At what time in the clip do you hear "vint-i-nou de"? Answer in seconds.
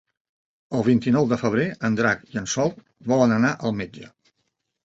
0.87-1.37